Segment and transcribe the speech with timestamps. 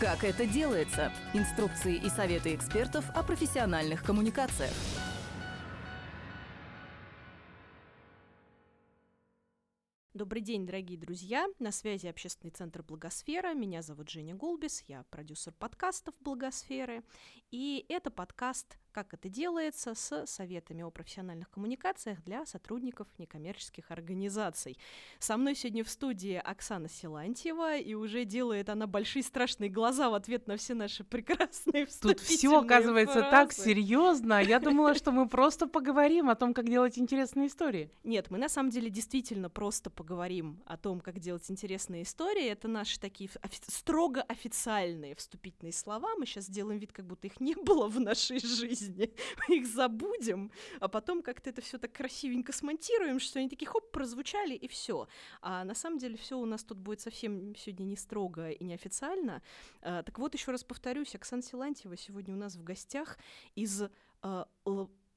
[0.00, 1.12] Как это делается?
[1.34, 4.70] Инструкции и советы экспертов о профессиональных коммуникациях.
[10.14, 11.48] Добрый день, дорогие друзья!
[11.58, 13.54] На связи Общественный центр Благосфера.
[13.54, 17.02] Меня зовут Женя Голбис, я продюсер подкастов Благосферы.
[17.50, 24.78] И это подкаст как это делается с советами о профессиональных коммуникациях для сотрудников некоммерческих организаций.
[25.18, 30.14] Со мной сегодня в студии Оксана Силантьева, и уже делает она большие страшные глаза в
[30.14, 33.30] ответ на все наши прекрасные Тут все оказывается фразы.
[33.30, 34.42] так серьезно.
[34.42, 37.90] Я думала, что мы просто поговорим о том, как делать интересные истории.
[38.04, 42.46] Нет, мы на самом деле действительно просто поговорим о том, как делать интересные истории.
[42.46, 46.14] Это наши такие офи- строго официальные вступительные слова.
[46.16, 49.12] Мы сейчас сделаем вид, как будто их не было в нашей жизни жизни,
[49.48, 50.50] мы их забудем,
[50.80, 55.08] а потом как-то это все так красивенько смонтируем, что они такие хоп, прозвучали, и все.
[55.40, 59.42] А на самом деле все у нас тут будет совсем сегодня не строго и неофициально.
[59.80, 63.18] А, так вот, еще раз повторюсь, Оксана Силантьева сегодня у нас в гостях
[63.54, 63.82] из
[64.22, 64.48] а,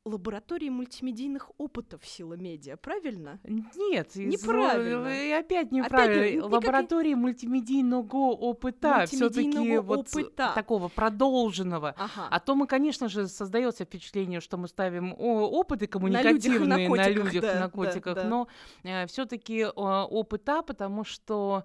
[0.04, 3.40] лаборатории мультимедийных опытов сила медиа, правильно?
[3.44, 5.08] Нет, неправильно.
[5.08, 6.24] Из, и опять неправильно.
[6.24, 7.22] Опять, лаборатории никак...
[7.22, 11.96] мультимедийного опыта, все-таки вот такого продолженного.
[11.98, 12.28] Ага.
[12.30, 17.70] А то мы, конечно же, создается впечатление, что мы ставим опыты коммуникативные на людях, на
[17.70, 18.30] котиках, да, да.
[18.30, 18.48] но
[18.84, 21.64] э, все-таки э, опыта, потому что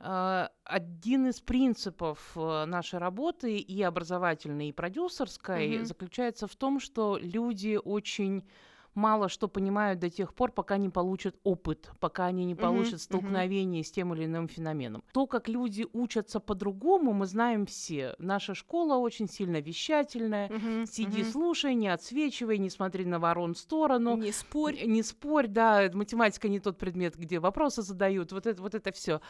[0.00, 5.84] один из принципов э, нашей работы и образовательной, и продюсерской mm-hmm.
[5.84, 8.44] заключается в том, что люди очень
[8.94, 13.04] мало что понимают до тех пор, пока не получат опыт, пока они не получат uh-huh,
[13.04, 13.86] столкновение uh-huh.
[13.86, 15.02] с тем или иным феноменом.
[15.12, 18.14] То, как люди учатся по-другому, мы знаем все.
[18.18, 20.48] Наша школа очень сильно вещательная.
[20.48, 21.32] Uh-huh, Сиди, uh-huh.
[21.32, 24.16] слушай, не отсвечивай, не смотри на ворон в сторону.
[24.16, 24.84] Не спорь.
[24.84, 25.90] Не спорь, да.
[25.92, 28.32] Математика не тот предмет, где вопросы задают.
[28.32, 29.20] Вот это, вот это все.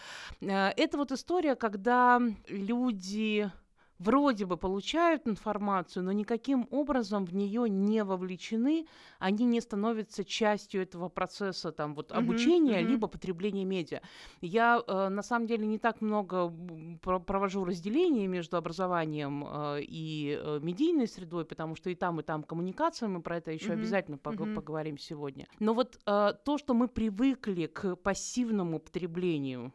[0.41, 3.51] Э, это вот история, когда люди
[3.99, 8.87] вроде бы получают информацию, но никаким образом в нее не вовлечены,
[9.19, 12.87] они не становятся частью этого процесса там вот обучения uh-huh.
[12.87, 14.01] либо потребления медиа.
[14.41, 16.53] Я э, на самом деле не так много
[17.01, 22.43] провожу разделение между образованием э, и э, медийной средой, потому что и там и там
[22.43, 24.55] коммуникация, мы про это еще uh-huh, обязательно uh-huh.
[24.55, 25.47] поговорим сегодня.
[25.59, 29.73] Но вот э, то, что мы привыкли к пассивному потреблению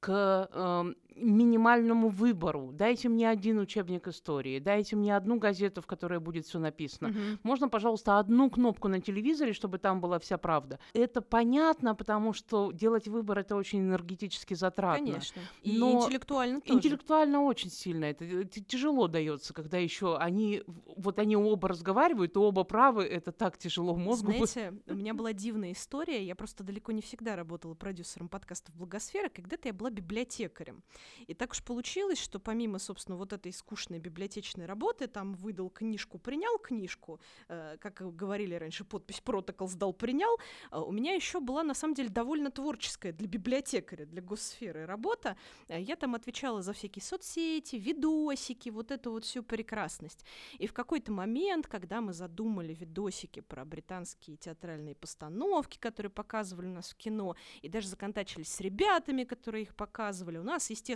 [0.00, 2.70] к э, минимальному выбору.
[2.72, 7.10] Дайте мне один учебник истории, дайте мне одну газету, в которой будет все написано.
[7.10, 7.18] Угу.
[7.42, 10.78] Можно, пожалуйста, одну кнопку на телевизоре, чтобы там была вся правда.
[10.94, 15.06] Это понятно, потому что делать выбор это очень энергетически затратно.
[15.06, 15.42] Конечно.
[15.62, 16.78] И Но интеллектуально тоже.
[16.78, 18.06] Интеллектуально очень сильно.
[18.06, 20.62] Это, это тяжело дается, когда еще они
[20.96, 23.04] вот они оба разговаривают, и оба правы.
[23.04, 24.32] Это так тяжело мозгу.
[24.32, 26.24] Знаете, у меня была дивная история.
[26.24, 29.28] Я просто далеко не всегда работала продюсером подкастов Благосфера.
[29.28, 30.82] Когда-то я была библиотекарем.
[31.26, 36.18] И так уж получилось, что помимо, собственно, вот этой скучной библиотечной работы, там выдал книжку,
[36.18, 40.38] принял книжку, э, как говорили раньше, подпись протокол сдал, принял,
[40.70, 45.36] э, у меня еще была, на самом деле, довольно творческая для библиотекаря, для госсферы работа.
[45.68, 50.24] Э, я там отвечала за всякие соцсети, видосики, вот эту вот всю прекрасность.
[50.58, 56.72] И в какой-то момент, когда мы задумали видосики про британские театральные постановки, которые показывали у
[56.72, 60.38] нас в кино, и даже законтачились с ребятами, которые их показывали.
[60.38, 60.91] У нас, естественно,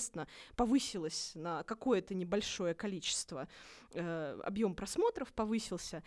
[0.57, 3.49] повысилось на какое-то небольшое количество,
[3.93, 6.03] э, объем просмотров повысился.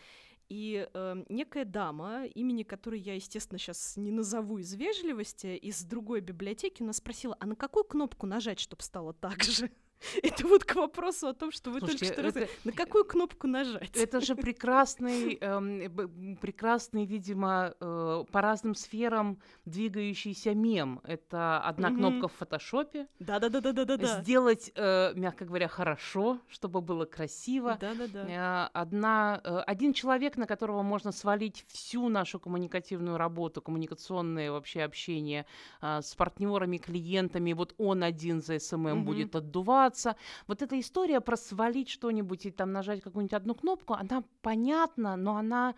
[0.49, 6.21] И э, некая дама, имени которой я, естественно, сейчас не назову из вежливости, из другой
[6.21, 9.69] библиотеки, нас спросила, а на какую кнопку нажать, чтобы стало так же?
[10.23, 12.49] Это вот к вопросу о том, что вы Слушайте, только что это, раз...
[12.63, 13.95] На какую кнопку нажать?
[13.95, 21.01] Это же прекрасный, эм, прекрасный, видимо, э, по разным сферам двигающийся мем.
[21.03, 21.95] Это одна mm-hmm.
[21.95, 23.07] кнопка в фотошопе.
[23.19, 24.21] Да-да-да-да-да-да.
[24.21, 27.77] Сделать, э, мягко говоря, хорошо, чтобы было красиво.
[27.79, 28.67] Да-да-да.
[28.67, 34.83] Э, одна, э, один человек, на которого можно свалить всю нашу коммуникативную работу, коммуникационное вообще
[34.83, 35.45] общение
[35.81, 37.53] э, с партнерами, клиентами.
[37.53, 39.03] Вот он один за SMM mm-hmm.
[39.03, 40.15] будет отдувать развиваться.
[40.47, 45.35] Вот эта история про свалить что-нибудь и там нажать какую-нибудь одну кнопку, она понятна, но
[45.35, 45.75] она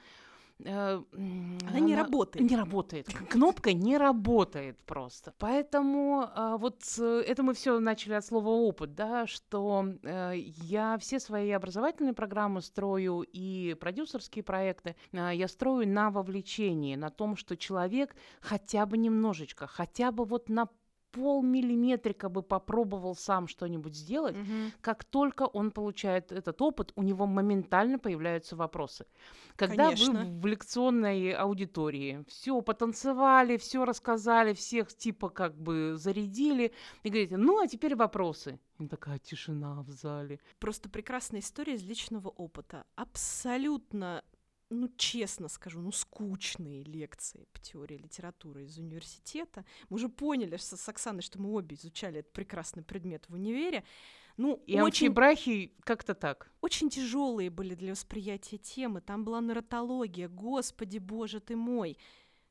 [0.63, 2.50] э, она, она не работает.
[2.50, 3.07] Не работает.
[3.30, 5.33] Кнопка не работает просто.
[5.39, 11.19] Поэтому э, вот это мы все начали от слова опыт, да, что э, я все
[11.19, 17.56] свои образовательные программы строю и продюсерские проекты э, я строю на вовлечении, на том, что
[17.56, 20.68] человек хотя бы немножечко, хотя бы вот на
[21.11, 24.71] полмиллиметрика бы попробовал сам что-нибудь сделать, Мгм.
[24.81, 29.05] как только он получает этот опыт, у него моментально появляются вопросы.
[29.55, 30.25] Когда Конечно.
[30.25, 36.71] вы в лекционной аудитории все потанцевали, все рассказали, всех типа как бы зарядили,
[37.03, 38.59] и говорите, ну а теперь вопросы.
[38.79, 40.39] И такая тишина в зале.
[40.59, 42.85] Просто прекрасная история из личного опыта.
[42.95, 44.23] Абсолютно,
[44.71, 49.65] ну честно скажу, ну скучные лекции по теории литературы из университета.
[49.89, 53.83] Мы уже поняли с, с Оксаной, что мы обе изучали этот прекрасный предмет в универе.
[54.38, 56.50] Ну, И очень, брахи как-то так.
[56.62, 59.01] очень тяжелые были для восприятия темы.
[59.01, 61.97] Там была нарратология, господи боже ты мой.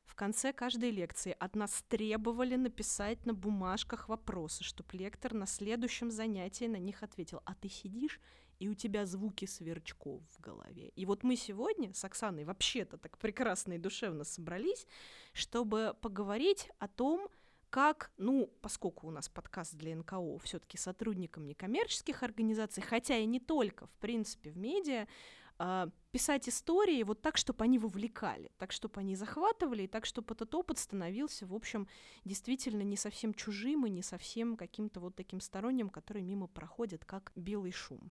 [0.05, 6.11] В конце каждой лекции от нас требовали написать на бумажках вопросы, чтобы лектор на следующем
[6.11, 7.41] занятии на них ответил.
[7.45, 8.19] А ты сидишь,
[8.61, 10.89] и у тебя звуки сверчков в голове.
[10.89, 14.85] И вот мы сегодня с Оксаной вообще-то так прекрасно и душевно собрались,
[15.33, 17.27] чтобы поговорить о том,
[17.71, 23.39] как, ну, поскольку у нас подкаст для НКО, все-таки сотрудникам некоммерческих организаций, хотя и не
[23.39, 25.07] только, в принципе, в медиа,
[25.57, 30.35] а, писать истории вот так, чтобы они вовлекали, так, чтобы они захватывали, и так, чтобы
[30.35, 31.87] этот опыт становился, в общем,
[32.25, 37.31] действительно не совсем чужим и не совсем каким-то вот таким сторонним, который мимо проходит, как
[37.35, 38.11] белый шум.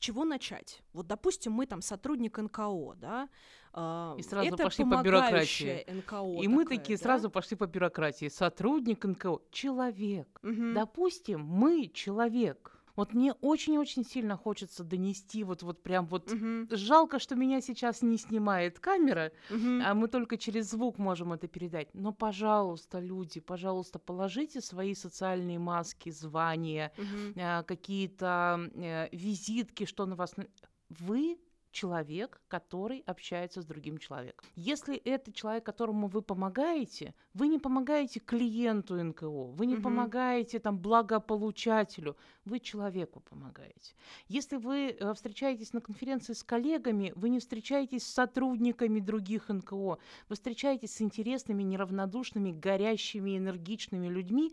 [0.00, 0.82] Чего начать?
[0.92, 3.28] Вот, допустим, мы там сотрудник НКО, да?
[3.72, 5.84] а, И сразу это пошли по бюрократии.
[5.88, 7.02] НКО И мы такая, такие да?
[7.04, 8.28] сразу пошли по бюрократии.
[8.28, 10.40] Сотрудник НКО, человек.
[10.42, 10.74] Мгм.
[10.74, 12.79] Допустим, мы человек.
[12.96, 16.32] Вот мне очень-очень сильно хочется донести вот, вот прям вот...
[16.32, 16.68] Мгм.
[16.70, 19.82] Жалко, что меня сейчас не снимает камера, Мгм.
[19.84, 21.88] а мы только через звук можем это передать.
[21.94, 27.34] Но, пожалуйста, люди, пожалуйста, положите свои социальные маски, звания, Мгм.
[27.36, 30.36] а, какие-то э, визитки, что на вас...
[30.36, 30.46] на-
[30.88, 31.38] Вы
[31.70, 34.46] человек, который общается с другим человеком.
[34.56, 39.82] Если это человек, которому вы помогаете, вы не помогаете клиенту НКО, вы не Мгм.
[39.82, 43.94] помогаете там благополучателю, вы человеку помогаете.
[44.28, 49.98] Если вы э, встречаетесь на конференции с коллегами, вы не встречаетесь с сотрудниками других НКО,
[50.28, 54.52] вы встречаетесь с интересными, неравнодушными, горящими, энергичными людьми,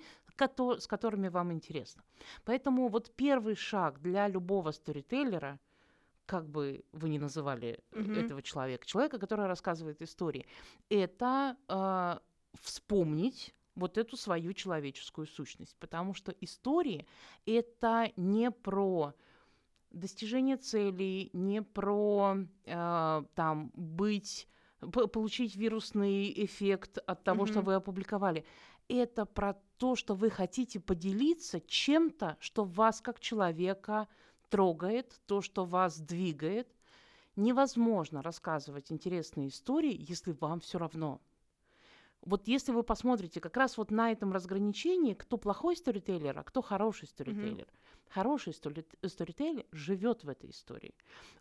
[0.80, 2.04] с которыми вам интересно.
[2.46, 5.60] Поэтому вот первый шаг для любого сторителлера,
[6.28, 8.20] как бы вы ни называли э, Мгм.
[8.20, 10.46] этого человека, человека, который рассказывает истории,
[10.90, 12.20] это э,
[12.54, 17.08] вспомнить вот эту свою человеческую сущность, потому что истории
[17.46, 19.14] это не про
[19.92, 24.48] достижение целей, не про э, там быть
[24.92, 27.66] получить вирусный эффект от того, что Мгм.
[27.66, 28.46] вы опубликовали.
[28.90, 34.08] Это про то, что вы хотите поделиться чем-то, что вас как человека
[34.50, 36.68] трогает, то, что вас двигает.
[37.36, 41.22] Невозможно рассказывать интересные истории, если вам все равно.
[42.22, 46.62] Вот если вы посмотрите как раз вот на этом разграничении, кто плохой сторителлер, а кто
[46.62, 47.68] хороший сторителлер.
[48.10, 50.94] Хороший стори- сторителлер живет в этой истории.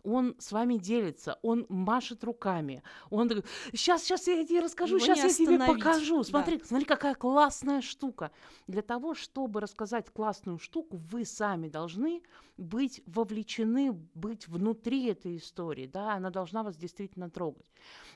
[0.03, 5.05] Он с вами делится, он машет руками, он такой, сейчас, сейчас я тебе расскажу, Его
[5.05, 6.17] сейчас я тебе покажу.
[6.17, 6.23] да.
[6.23, 8.31] Смотри, смотри, какая классная штука.
[8.67, 12.21] Для того, чтобы рассказать классную штуку, вы сами должны
[12.57, 17.65] быть вовлечены, быть внутри этой истории, да, она должна вас действительно трогать.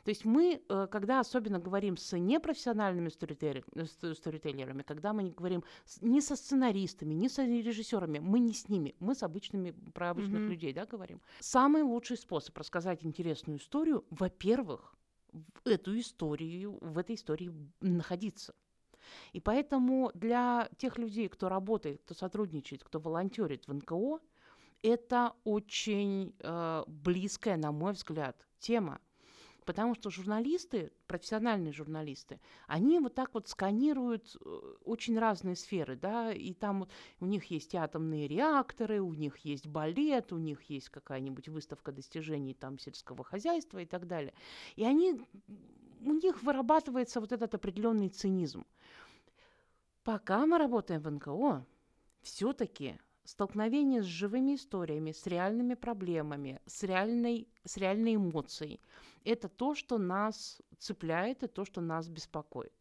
[0.03, 5.31] То есть мы, э, когда особенно говорим с непрофессиональными э, ст- сторителлерами, когда мы не
[5.31, 9.71] говорим с- не со сценаристами, не со режиссерами, мы не с ними, мы с обычными,
[9.93, 10.51] про обычных Мгм.
[10.51, 11.21] людей, да, говорим.
[11.39, 14.95] Самый лучший способ рассказать интересную историю, во-первых,
[15.31, 18.53] в эту историю, в этой истории находиться.
[19.33, 24.19] И поэтому для тех людей, кто работает, кто сотрудничает, кто волонтерит в НКО,
[24.83, 28.99] это очень э, близкая, на мой взгляд, тема.
[29.65, 36.33] Потому что журналисты, профессиональные журналисты, они вот так вот сканируют э, очень разные сферы, да,
[36.33, 40.89] и там вот у них есть атомные реакторы, у них есть балет, у них есть
[40.89, 44.33] какая-нибудь выставка достижений там сельского хозяйства и так далее.
[44.75, 45.21] И они,
[46.01, 48.65] у них вырабатывается вот этот определенный цинизм.
[50.03, 51.63] Пока мы работаем в НКО,
[52.23, 52.99] все-таки
[53.31, 58.81] столкновение с живыми историями, с реальными проблемами, с реальной, с реальной эмоцией,
[59.23, 62.73] это то, что нас цепляет и то, что нас беспокоит.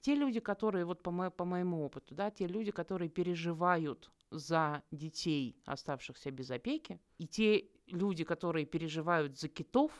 [0.00, 4.82] Те люди, которые, вот по, мо- по моему опыту, да, те люди, которые переживают за
[4.90, 9.92] детей, оставшихся без опеки, и те люди, которые переживают за китов,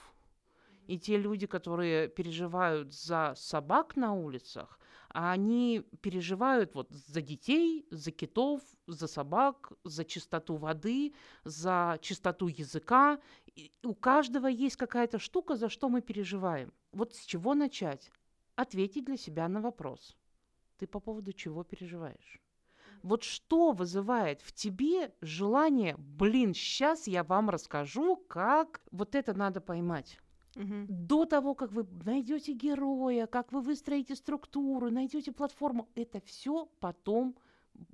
[0.87, 4.80] и те люди, которые переживают за собак на улицах,
[5.13, 11.15] они переживают вот за детей, за китов, за собак, за чистоту воды,
[11.45, 13.19] за чистоту языка.
[13.57, 16.73] И у каждого есть какая-то штука, за что мы переживаем.
[16.93, 18.11] Вот с чего начать?
[18.57, 20.17] Ответить для себя на вопрос.
[20.79, 22.41] Ты по поводу чего переживаешь?
[23.03, 29.61] Вот что вызывает в тебе желание, блин, сейчас я вам расскажу, как вот это надо
[29.61, 30.19] поймать.
[30.57, 30.87] Мгм.
[30.89, 37.37] До того, как вы найдете героя, как вы выстроите структуру, найдете платформу, это все потом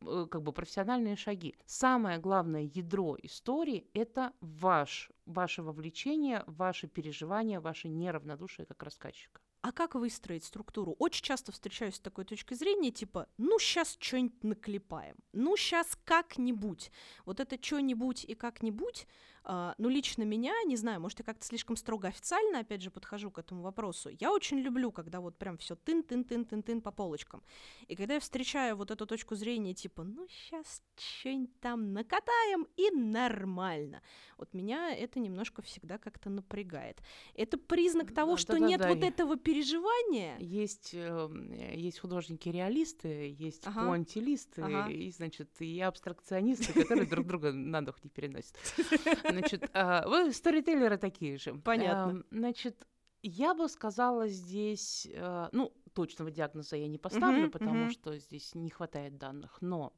[0.03, 1.55] э, как бы профессиональные шаги.
[1.67, 9.41] Самое главное ядро истории– это ваш, ваше вовлечение, ваши переживания, ваше неравнодушие как рассказчика.
[9.67, 10.95] А как выстроить структуру?
[11.01, 16.93] Очень часто встречаюсь с такой точкой зрения, типа, ну, сейчас что-нибудь наклепаем, ну, сейчас как-нибудь.
[17.25, 19.09] Вот это что-нибудь и как-нибудь,
[19.49, 23.31] а, ну, лично меня, не знаю, может, я как-то слишком строго официально, опять же, подхожу
[23.31, 24.11] к этому вопросу.
[24.21, 27.43] Я очень люблю, когда вот прям все тын-тын-тын-тын-тын по полочкам.
[27.87, 32.91] И когда я встречаю вот эту точку зрения, типа, ну, сейчас что-нибудь там накатаем, и
[32.91, 34.03] нормально.
[34.37, 37.01] Вот меня это немножко всегда как-то напрягает.
[37.35, 40.37] Это признак того, Да, что да-да-да, нет вот я- этого переживания.
[40.39, 43.87] Есть, эм, э, есть художники-реалисты, есть Ага.
[43.87, 44.91] пуантилисты, Ага.
[44.91, 48.57] и, значит, и абстракционисты, которые друг друга на дух не переносят.
[49.31, 51.55] Значит, а, вы сторителлеры такие же.
[51.55, 52.11] Понятно.
[52.11, 52.87] Эм, Значит,
[53.23, 58.71] я бы сказала здесь, э, ну, точного диагноза я не поставлю, потому что здесь не
[58.71, 59.93] хватает данных, но,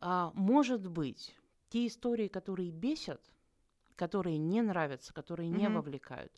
[0.00, 1.36] а, может быть,
[1.68, 3.20] те истории, которые бесят,
[3.96, 6.32] которые не нравятся, которые не вовлекают.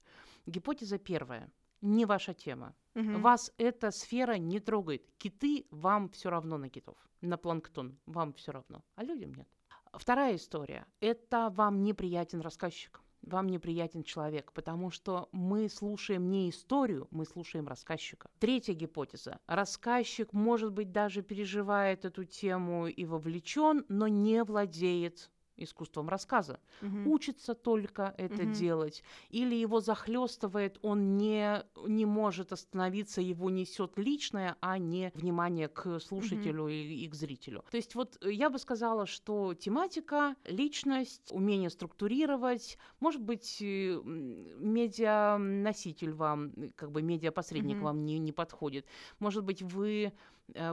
[0.46, 1.50] Гипотеза первая.
[1.86, 2.74] Не ваша тема.
[2.94, 3.22] Мгм.
[3.22, 5.08] Вас эта сфера не трогает.
[5.18, 9.46] Киты вам все равно на китов, на планктон вам все равно, а людям нет.
[9.92, 10.84] Вторая история.
[11.00, 17.68] Это вам неприятен рассказчик, вам неприятен человек, потому что мы слушаем не историю, мы слушаем
[17.68, 18.28] рассказчика.
[18.40, 19.38] Третья гипотеза.
[19.46, 27.04] Рассказчик, может быть, даже переживает эту тему и вовлечен, но не владеет искусством рассказа Мгм.
[27.04, 28.46] учится только это Мгм.
[28.46, 35.68] делать, или его захлестывает, он не, не может остановиться, его несет личное, а не внимание
[35.68, 37.64] к слушателю и, и к зрителю.
[37.70, 44.00] То есть вот э, я бы сказала, что тематика, личность, умение структурировать, может быть, э,
[44.04, 47.82] медианоситель вам, э, как бы медиапосредник Мгм.
[47.82, 48.86] вам не, не подходит.
[49.18, 50.12] Может быть, вы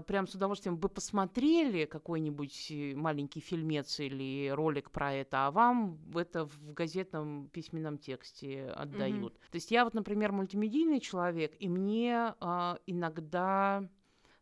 [0.08, 6.00] прям с удовольствием бы посмотрели какой-нибудь э, маленький фильмец или ролик про это, а вам
[6.16, 9.40] это в газетном письменном тексте отдают.
[9.52, 13.88] То есть я вот, например, мультимедийный человек, и мне а, иногда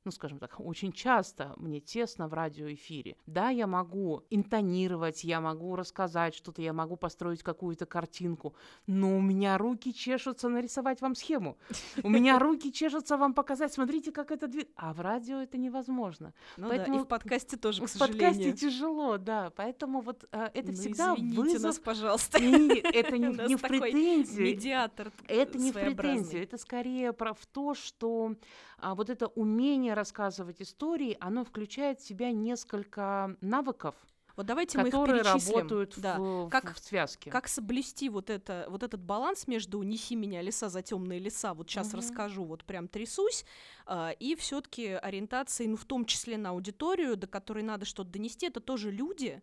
[0.03, 3.17] ну, скажем так, очень часто мне тесно в радиоэфире.
[3.27, 8.55] Да, я могу интонировать, я могу рассказать что-то, я могу построить какую-то картинку,
[8.87, 11.57] но у меня руки чешутся нарисовать вам схему.
[12.03, 14.73] У меня руки чешутся вам показать, смотрите, как это двигается.
[14.75, 16.33] А в радио это невозможно.
[16.57, 18.57] Ну да, и поэтому в подкасте тоже, к в подкасте сожалению.
[18.57, 19.51] тяжело, да.
[19.55, 21.63] Поэтому вот э, это Ну, всегда извините вызов.
[21.63, 22.37] нас, пожалуйста.
[22.41, 24.47] И это не, не в такой претензию.
[24.47, 28.35] Медиатор Это не в претензию, это скорее про в то, что
[28.81, 33.95] а, вот это умение рассказывать истории, оно включает в себя несколько навыков,
[34.37, 35.55] Вот давайте мы их перечислим.
[35.55, 36.17] работают Да.
[36.17, 37.29] в, Как- в связке.
[37.29, 41.69] Как соблюсти вот, это, вот этот баланс между «неси меня леса за темные леса», вот
[41.69, 41.97] сейчас Мгм.
[41.97, 43.45] расскажу, вот прям трясусь,
[43.85, 48.11] а, и все таки ориентации, ну, в том числе на аудиторию, до которой надо что-то
[48.11, 49.41] донести, это тоже люди,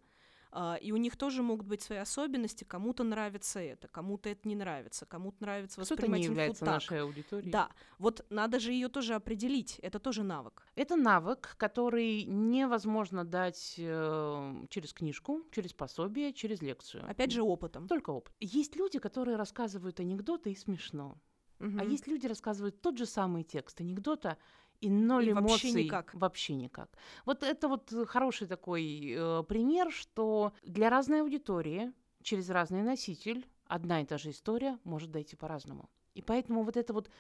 [0.81, 5.07] и у них тоже могут быть свои особенности, кому-то нравится это, кому-то это не нравится,
[5.07, 6.75] кому-то нравится Кто-то воспринимать не является так.
[6.75, 7.51] нашей аудиторией.
[7.53, 10.67] Да, вот надо же ее тоже определить, это тоже навык.
[10.75, 17.09] Это навык, который невозможно дать э, через книжку, через пособие, через лекцию.
[17.09, 17.87] Опять же, опытом.
[17.87, 18.35] Только опыт.
[18.41, 21.19] Есть люди, которые рассказывают анекдоты и смешно.
[21.61, 21.89] А Мгм.
[21.89, 24.39] есть люди, рассказывают тот же самый текст анекдота,
[24.81, 26.15] и ноль И вообще эмоций никак.
[26.15, 26.91] вообще никак.
[27.25, 31.93] Вот это вот э, хороший такой э, пример, что для разной аудитории
[32.23, 35.89] через разный носитель одна и та же история может дойти по-разному.
[36.15, 37.11] И поэтому вот это вот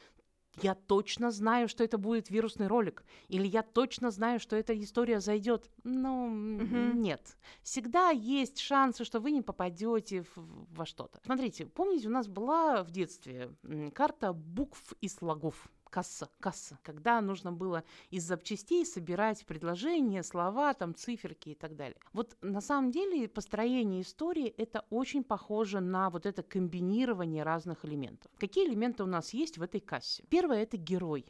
[0.62, 5.21] я точно знаю, что это будет вирусный ролик, или я точно знаю, что эта история
[5.21, 5.71] зайдет.
[5.85, 7.00] Ну, Мгм.
[7.00, 7.37] нет.
[7.62, 11.21] Всегда есть шансы, что вы не попадете во что-то.
[11.25, 13.50] Смотрите, помните, у нас была в детстве
[13.95, 15.69] карта букв и слогов.
[15.90, 21.99] Касса, касса, когда нужно было из запчастей собирать предложения, слова, там, циферки и так далее.
[22.12, 28.30] Вот на самом деле построение истории это очень похоже на вот это комбинирование разных элементов.
[28.38, 30.25] Какие элементы у нас есть в этой кассе?
[30.28, 31.26] Первое это герой.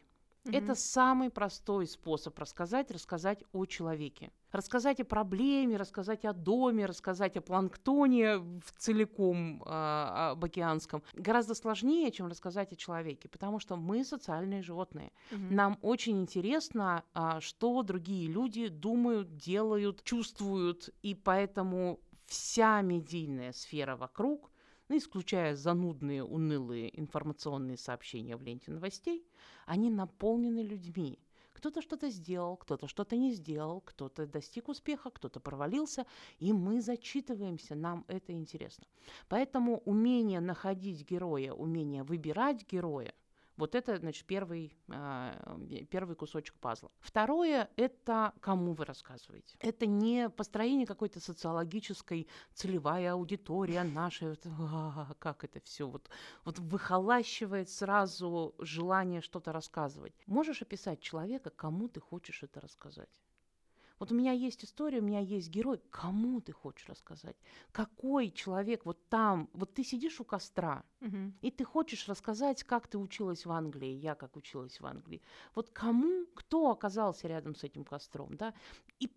[0.52, 4.30] Это самый простой способ рассказать, рассказать о человеке.
[4.52, 11.02] Рассказать о проблеме, рассказать о доме, рассказать о планктоне в целиком а, об океанском.
[11.12, 15.12] Гораздо сложнее, чем рассказать о человеке, потому что мы социальные животные.
[15.30, 15.54] Мгм.
[15.54, 23.96] Нам очень интересно, а, что другие люди думают, делают, чувствуют, и поэтому вся медийная сфера
[23.96, 24.50] вокруг,
[24.88, 29.26] ну, исключая занудные, унылые информационные сообщения в ленте новостей,
[29.66, 31.18] они наполнены людьми.
[31.52, 36.06] Кто-то что-то сделал, кто-то что-то не сделал, кто-то достиг успеха, кто-то провалился,
[36.38, 38.86] и мы зачитываемся, нам это интересно.
[39.28, 43.12] Поэтому умение находить героя, умение выбирать героя,
[43.58, 45.58] вот это, значит, первый, а,
[45.90, 46.90] первый кусочек пазла.
[47.00, 49.56] Второе– это кому вы рассказываете.
[49.58, 54.36] Это не построение какой-то социологической целевая аудитория наша.
[54.44, 56.08] а, как это все вот,
[56.44, 60.14] вот выхолащивает сразу желание что-то рассказывать.
[60.26, 63.10] Можешь описать человека, кому ты хочешь это рассказать?
[63.98, 65.80] Вот у меня есть история, у меня есть герой.
[65.90, 67.36] Кому ты хочешь рассказать?
[67.72, 69.50] Какой человек вот там?
[69.52, 71.32] Вот ты сидишь у костра, Мгм.
[71.40, 75.22] и ты хочешь рассказать, как ты училась в Англии, я как училась в Англии.
[75.54, 78.54] Вот кому, кто оказался рядом с этим костром, да?
[79.00, 79.10] И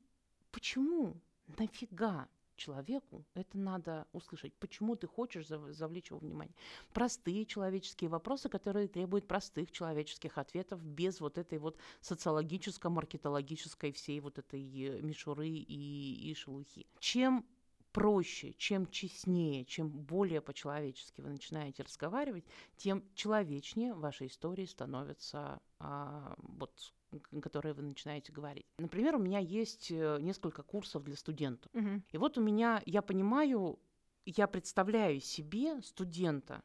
[0.52, 2.28] почему, нафига
[2.62, 4.54] человеку это надо услышать?
[4.60, 6.56] Почему ты хочешь зав- завлечь его внимание?
[6.94, 14.38] Простые человеческие вопросы, которые требуют простых человеческих ответов без вот этой вот социологическо-маркетологической всей вот
[14.38, 16.86] этой э, мишуры и, и шелухи.
[17.00, 17.46] Чем
[17.92, 22.46] проще, чем честнее, чем более по-человечески вы начинаете разговаривать,
[22.78, 26.94] тем человечнее ваши истории становятся, а, вот,
[27.42, 28.66] которые вы начинаете говорить.
[28.78, 31.72] Например, у меня есть э, несколько курсов для студентов.
[31.74, 32.04] Мгм.
[32.12, 33.80] И вот у меня, я понимаю,
[34.26, 36.64] я представляю себе студента,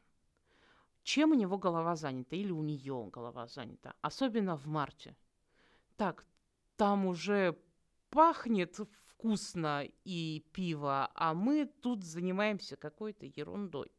[1.03, 5.15] чем у него голова занята или у нее голова занята, особенно в марте.
[5.97, 6.25] Так,
[6.77, 7.57] там уже
[8.09, 8.79] пахнет
[9.17, 13.91] вкусно и пиво, а мы тут занимаемся какой-то ерундой.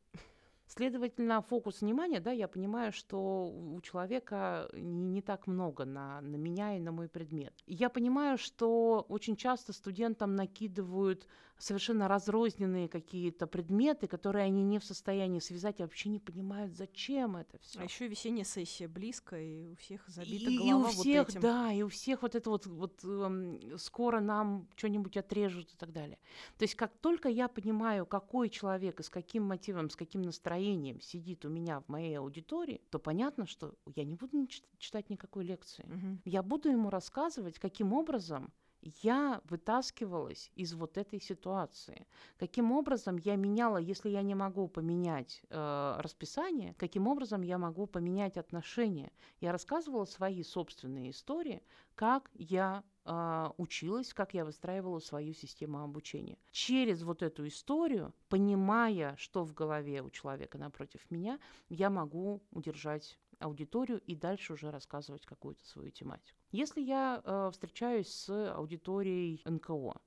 [0.67, 6.37] Следовательно, фокус внимания, да, я понимаю, что у человека не, не так много на, на
[6.37, 7.55] меня и на мой предмет.
[7.67, 11.27] Я понимаю, что очень часто студентам накидывают
[11.59, 17.37] совершенно разрозненные какие-то предметы, которые они не в состоянии связать и вообще не понимают, зачем
[17.37, 17.81] это все.
[17.81, 21.31] А еще весенняя сессия близко, и у всех забита И, и голова у всех, вот
[21.31, 21.41] этим.
[21.41, 25.93] да, и у всех вот это вот, вот эм, скоро нам что-нибудь отрежут и так
[25.93, 26.19] далее.
[26.59, 31.01] То есть как только я понимаю, какой человек и с каким мотивом, с каким настроением
[31.01, 34.47] сидит у меня в моей аудитории, то понятно, что я не буду
[34.79, 35.85] читать никакой лекции.
[35.89, 36.21] Мгм.
[36.25, 42.07] Я буду ему рассказывать, каким образом я вытаскивалась из вот этой ситуации.
[42.39, 47.87] Каким образом я меняла, если я не могу поменять э, расписание, каким образом я могу
[47.87, 49.13] поменять отношения.
[49.41, 51.63] Я рассказывала свои собственные истории,
[51.95, 56.37] как я а, училась, как я выстраивала свою систему обучения.
[56.51, 63.19] Через вот эту историю, понимая, что в голове у человека напротив меня, я могу удержать
[63.39, 66.39] аудиторию и дальше уже рассказывать какую-то свою тематику.
[66.51, 70.01] Если я э, встречаюсь с аудиторией НКО,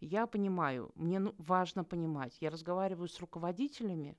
[0.00, 4.16] я понимаю, мне ну- важно понимать, я разговариваю с руководителями,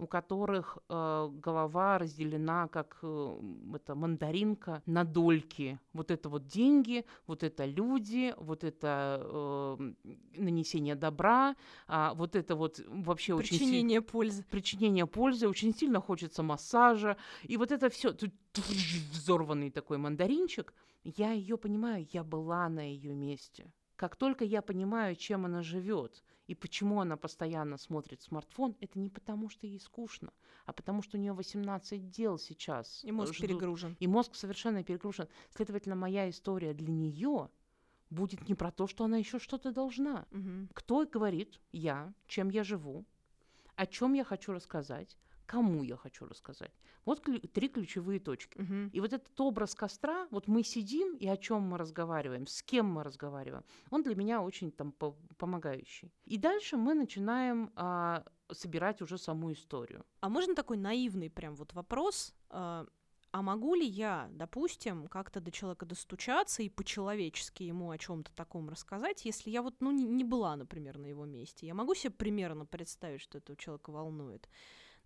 [0.00, 3.40] у которых э, голова разделена как э,
[3.74, 5.78] это мандаринка на дольки.
[5.92, 9.92] Вот это вот деньги, вот это люди, вот это э,
[10.36, 11.54] нанесение добра,
[11.86, 14.44] а вот это вот вообще очень си- Причинение пользы.
[14.50, 18.14] причинение пользы, очень сильно хочется массажа, и вот это все
[19.12, 20.72] взорванный такой мандаринчик,
[21.04, 23.70] я ее понимаю, я была на ее месте.
[24.00, 29.10] Как только я понимаю, чем она живет и почему она постоянно смотрит смартфон, это не
[29.10, 30.32] потому, что ей скучно,
[30.64, 33.04] а потому, что у нее 18 дел сейчас.
[33.04, 33.46] И мозг ждут.
[33.46, 33.98] перегружен.
[34.00, 35.28] И мозг совершенно перегружен.
[35.50, 37.50] Следовательно, моя история для нее
[38.08, 40.26] будет не про то, что она еще что-то должна.
[40.30, 40.70] Мгм.
[40.72, 43.04] Кто говорит я, чем я живу,
[43.76, 45.18] о чем я хочу рассказать,
[45.50, 46.70] кому я хочу рассказать.
[47.04, 48.58] Вот клю- три ключевые точки.
[48.58, 48.90] Мгм.
[48.94, 52.86] И вот этот образ костра, вот мы сидим и о чем мы разговариваем, с кем
[52.86, 56.12] мы разговариваем, он для меня очень там по- помогающий.
[56.24, 60.04] И дальше мы начинаем а, собирать уже саму историю.
[60.20, 62.32] А можно такой наивный прям вот вопрос?
[62.50, 62.86] А
[63.32, 68.68] а могу ли я, допустим, как-то до человека достучаться и по-человечески ему о чем-то таком
[68.68, 71.66] рассказать, если я вот, ну, не, не была, например, на его месте?
[71.66, 74.48] Я могу себе примерно представить, что этого человека волнует.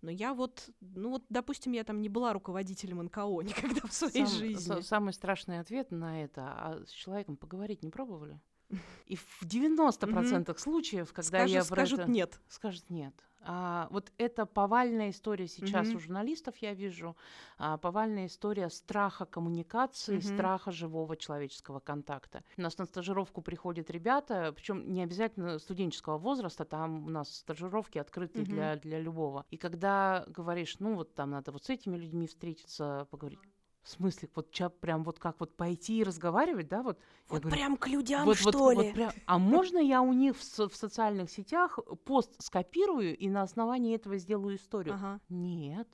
[0.05, 4.25] Но я вот, ну вот, допустим, я там не была руководителем НКО никогда в своей
[4.27, 4.75] Сам- жизни.
[4.75, 8.39] са- самый страшный ответ на это, а с человеком поговорить не пробовали?
[9.07, 12.11] И в 90% случаев, когда Скажут, я про скажут это...
[12.11, 12.39] нет.
[12.47, 13.13] Скажут нет.
[13.47, 15.95] А, вот это повальная история сейчас Мгм.
[15.95, 17.15] у журналистов, я вижу,
[17.59, 20.19] а, повальная история страха коммуникации, Мгм.
[20.19, 22.43] страха живого человеческого контакта.
[22.57, 27.99] У нас на стажировку приходят ребята, причем не обязательно студенческого возраста, там у нас стажировки
[27.99, 28.45] открыты Мгм.
[28.45, 29.45] для, для любого.
[29.51, 33.41] И когда говоришь, ну вот там надо вот с этими людьми встретиться, поговорить.
[33.85, 36.97] В смысле, вот ча- прям вот как вот пойти и разговаривать, да, вот.
[37.29, 38.91] Вот говорю, прям к людям, вот, что вот, вот ли?
[38.93, 43.43] прям- а можно я у них в, со- в социальных сетях пост скопирую и на
[43.43, 44.95] основании этого сделаю историю?
[44.95, 45.19] Ага.
[45.29, 45.87] Нет.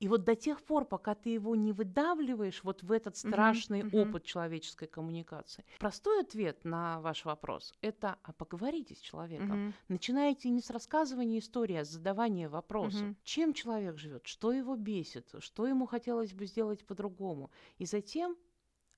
[0.00, 3.90] И вот до тех пор, пока ты его не выдавливаешь вот в этот страшный мгм.
[3.90, 5.64] опыт человеческой коммуникации.
[5.78, 9.60] Простой ответ на ваш вопрос– это а поговорите с человеком.
[9.60, 9.74] Мгм.
[9.88, 13.08] Начинаете не с рассказывания истории, а с задавания вопросов.
[13.08, 13.16] Мгм.
[13.22, 17.50] Чем человек живет, что его бесит, что ему хотелось бы сделать по-другому.
[17.78, 18.36] И затем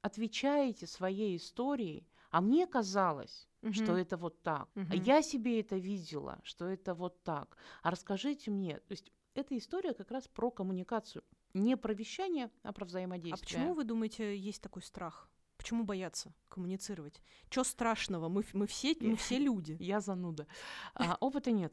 [0.03, 3.97] отвечаете своей историей, а мне казалось, что Мгм.
[3.97, 4.69] это вот так.
[4.89, 4.97] А Мгм.
[4.97, 7.57] я себе это видела, что это вот так.
[7.83, 8.79] А расскажите мне.
[8.79, 11.22] То есть эта история как раз про коммуникацию.
[11.55, 13.40] Не про вещание, а про А взаимодействие.
[13.40, 15.29] почему вы думаете, есть такой страх?
[15.57, 17.22] Почему боятся коммуницировать?
[17.49, 18.29] Чё страшного?
[18.29, 19.77] Мы, мы, все, мы все люди.
[19.81, 20.46] Я зануда.
[20.94, 21.72] А, опыта нет.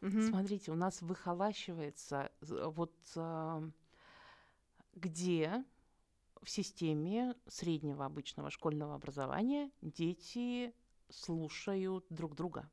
[0.00, 3.62] Смотрите, у нас выхолащивается вот а,
[4.94, 5.64] где
[6.42, 10.74] в системе среднего обычного школьного образования дети
[11.08, 12.70] слушают друг друга,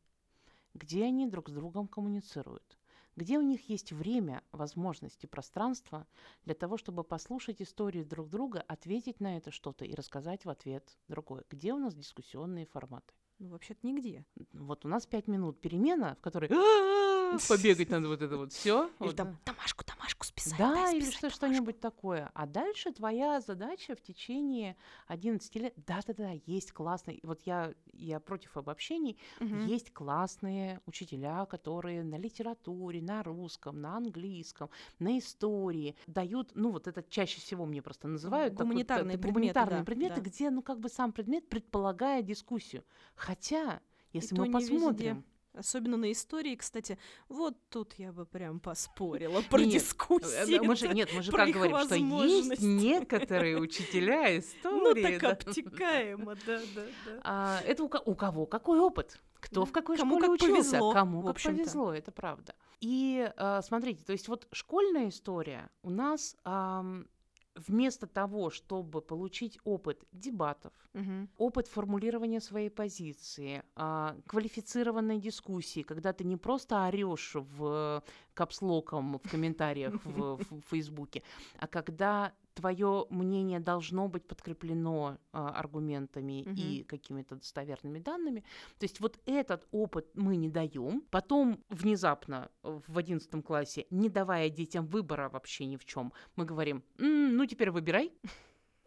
[0.73, 2.77] где они друг с другом коммуницируют,
[3.15, 6.07] где у них есть время, возможности, пространство
[6.45, 10.97] для того, чтобы послушать истории друг друга, ответить на это что-то и рассказать в ответ
[11.07, 11.43] другое.
[11.49, 13.13] Где у нас дискуссионные форматы?
[13.39, 14.25] Ну, вообще-то нигде.
[14.53, 16.49] Вот у нас пять минут перемена, в которой
[17.49, 18.89] побегать надо вот это вот все.
[18.99, 19.83] Или там Тамашку,
[20.23, 20.57] Тамашку списать.
[20.57, 21.37] Да, дай или что, Тамашку».
[21.37, 22.31] что-нибудь такое.
[22.33, 24.75] А дальше твоя задача в течение
[25.07, 25.73] 11 лет.
[25.75, 27.19] Да-да-да, есть классные.
[27.23, 29.17] Вот я, я против обобщений.
[29.39, 29.65] Мгм.
[29.67, 36.87] Есть классные учителя, которые на литературе, на русском, на английском, на истории дают, ну вот
[36.87, 40.21] это чаще всего мне просто называют такой- Гуманитарные так- предметы, гуманитарные да, предметы, да.
[40.21, 42.83] где, ну как бы сам предмет предполагает дискуссию.
[43.15, 43.81] Хотя,
[44.11, 45.23] если мы не везде.
[45.53, 46.97] Особенно на истории, кстати.
[47.29, 50.59] Вот тут я бы прям поспорила про Не-не, Э, дискуссии.
[50.59, 55.03] Мы же, нет, мы же как говорим, что есть некоторые учителя Ну, истории.
[55.03, 55.29] так да.
[55.31, 57.19] обтекаемо, да, да, да.
[57.23, 59.19] А, это у, у кого какой опыт?
[59.39, 59.65] Кто Да.
[59.65, 60.71] в какой Кому школе как учился?
[60.71, 62.55] повезло, Кому как повезло, это правда.
[62.79, 67.07] И а, смотрите, то есть вот школьная история у нас ам,
[67.55, 71.29] вместо того, чтобы получить опыт дебатов, Мгм.
[71.37, 79.29] опыт формулирования своей позиции, а, квалифицированной дискуссии, когда ты не просто орешь в капслоком в
[79.29, 81.23] комментариях в, в Фейсбуке,
[81.59, 86.53] а когда твое мнение должно быть подкреплено а, аргументами Мгм.
[86.55, 88.43] и какими-то достоверными данными.
[88.77, 91.01] То есть вот этот опыт мы не даем.
[91.09, 96.83] Потом внезапно в одиннадцатом классе, не давая детям выбора вообще ни в чем, мы говорим,
[96.99, 98.11] «М, ну теперь выбирай.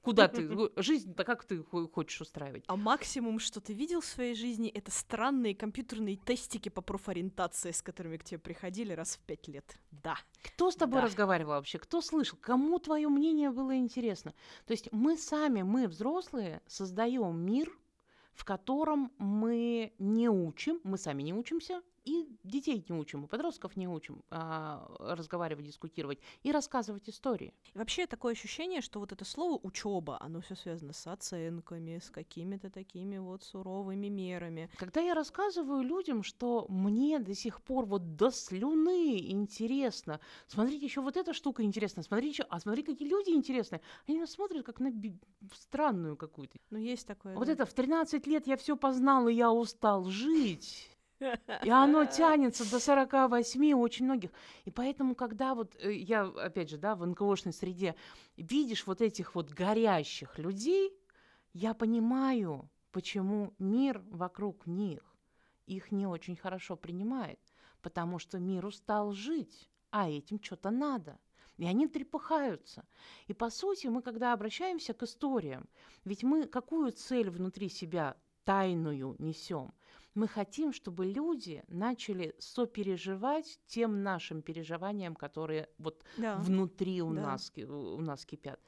[0.06, 0.48] Куда ты?
[0.76, 2.62] Жизнь-то как ты хо- хочешь устраивать?
[2.68, 7.82] А максимум, что ты видел в своей жизни, это странные компьютерные тестики по профориентации, с
[7.82, 9.76] которыми к тебе приходили раз в пять лет.
[9.90, 10.16] Да.
[10.44, 11.06] Кто с тобой Да.
[11.06, 11.78] разговаривал вообще?
[11.78, 12.38] Кто слышал?
[12.40, 14.32] Кому твое мнение было интересно?
[14.66, 17.76] То есть мы сами, мы взрослые, создаем мир,
[18.32, 23.76] в котором мы не учим, мы сами не учимся, и детей не учим, и подростков
[23.76, 27.52] не учим а, разговаривать, дискутировать и рассказывать истории.
[27.74, 32.10] И вообще такое ощущение, что вот это слово учеба, оно все связано с оценками, с
[32.10, 34.70] какими-то такими вот суровыми мерами.
[34.76, 41.00] Когда я рассказываю людям, что мне до сих пор вот до слюны интересно, смотрите, еще
[41.00, 44.78] вот эта штука интересна, смотрите, еще, а смотри, какие люди интересные, они меня смотрят как
[44.78, 45.18] на би-
[45.52, 46.56] странную какую-то.
[46.70, 47.34] Ну, есть такое.
[47.34, 47.52] Вот да.
[47.52, 50.95] это в 13 лет я все познал, и я устал жить.
[51.64, 54.30] И оно тянется до 48 у очень многих.
[54.64, 57.94] И поэтому, когда вот э, я, опять же, да, в НКОшной среде
[58.36, 60.92] видишь вот этих вот горящих людей,
[61.52, 65.16] я понимаю, почему мир вокруг них
[65.66, 67.40] их не очень хорошо принимает.
[67.82, 71.18] Потому что мир устал жить, а этим что-то надо.
[71.56, 72.84] И они трепыхаются.
[73.26, 75.68] И по сути, мы когда обращаемся к историям,
[76.04, 79.72] ведь мы какую цель внутри себя тайную несем?
[80.16, 86.38] Мы хотим, чтобы люди начали сопереживать тем нашим переживаниям, которые вот Да.
[86.40, 87.20] внутри у Да.
[87.22, 88.58] нас у нас кипят.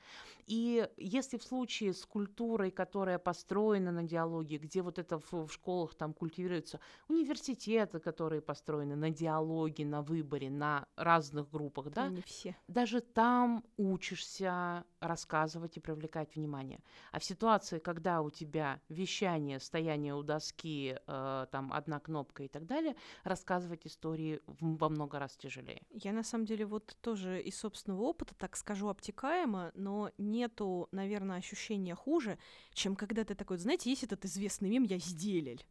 [0.49, 5.53] И если в случае с культурой, которая построена на диалоге, где вот это в, в
[5.53, 12.23] школах там культивируется, университеты, которые построены на диалоге, на выборе, на разных группах, да, Не
[12.23, 12.57] все.
[12.67, 16.81] даже там учишься рассказывать и привлекать внимание.
[17.13, 22.49] А в ситуации, когда у тебя вещание, стояние у доски, э, там одна кнопка и
[22.49, 25.83] так далее, рассказывать истории во много раз тяжелее.
[25.91, 31.39] Я на самом деле вот тоже из собственного опыта, так скажу, обтекаемо, но нету, наверное,
[31.39, 32.39] ощущения хуже,
[32.73, 35.65] чем когда ты такой, знаете, есть этот известный мем «я сделель».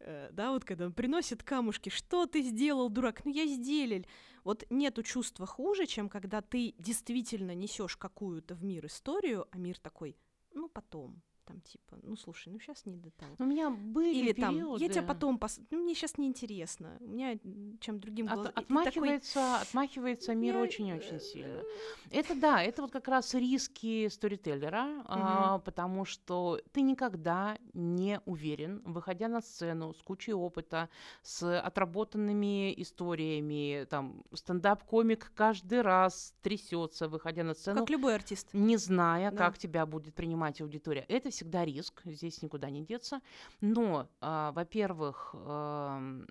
[0.00, 3.24] Э, Да, вот когда он приносит камушки, что ты сделал, дурак?
[3.24, 4.06] Ну я сделель.
[4.44, 9.78] Вот нету чувства хуже, чем когда ты действительно несешь какую-то в мир историю, а мир
[9.78, 10.16] такой,
[10.54, 13.34] ну потом, там типа, ну слушай, ну сейчас не до того.
[13.38, 14.84] У меня были Или там, периоды...
[14.84, 15.58] я тебя потом, пос...
[15.70, 17.38] ну, мне сейчас неинтересно, у меня
[17.80, 18.52] чем другим От- глазом.
[18.52, 21.62] И ты такой, отмахивается, отмахивается мир «Я, очень-очень сильно.
[22.10, 28.82] Это да, это вот как раз риски сторителлера, а, потому что ты никогда не уверен,
[28.84, 30.90] выходя на сцену с кучей опыта,
[31.22, 38.48] с отработанными историями, там стендап-комик каждый раз трясется, выходя на сцену, Как любой артист.
[38.52, 39.36] не зная, Да.
[39.36, 41.04] как тебя будет принимать аудитория.
[41.08, 43.20] Это всегда риск, здесь никуда не деться.
[43.60, 46.26] Но, а, во-первых, ам,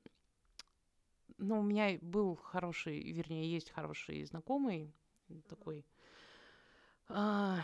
[1.38, 4.92] ну, у меня был хороший, вернее, есть хороший знакомый
[5.48, 5.86] такой.
[7.08, 7.62] а,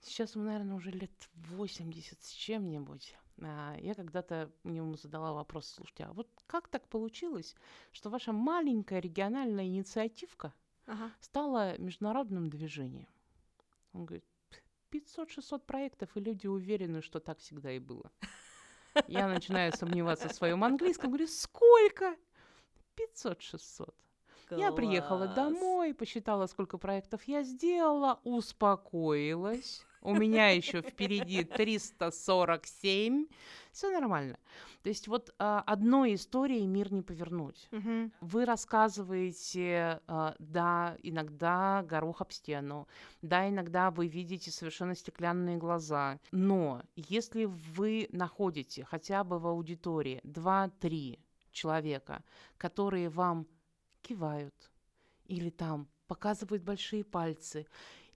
[0.00, 3.16] сейчас ему, наверное, уже лет 80 с чем-нибудь.
[3.42, 7.56] А, я когда-то ему задала вопрос, слушайте, а вот как так получилось,
[7.90, 10.54] что ваша маленькая региональная инициативка
[10.86, 11.10] Ага.
[11.20, 13.08] стало международным движением.
[13.92, 14.24] Он говорит,
[14.98, 18.10] 500-600 проектов, и люди уверены, что так всегда и было.
[19.06, 22.16] Я начинаю сомневаться в своем английском, говорю, сколько?
[22.96, 23.94] 500-600.
[24.50, 25.34] Я приехала Класс.
[25.34, 29.84] домой, посчитала, сколько проектов я сделала, успокоилась.
[30.06, 33.26] У меня еще впереди 347.
[33.72, 34.38] Все нормально.
[34.84, 37.68] То есть вот а, одной историей мир не повернуть.
[37.72, 38.12] Мгм.
[38.20, 42.86] Вы рассказываете, а, да, иногда горох об стену,
[43.20, 50.20] да, иногда вы видите совершенно стеклянные глаза, но если вы находите хотя бы в аудитории
[50.22, 51.18] 2-3
[51.50, 52.22] человека,
[52.58, 53.48] которые вам
[54.02, 54.70] кивают,
[55.24, 57.66] или там показывают большие пальцы,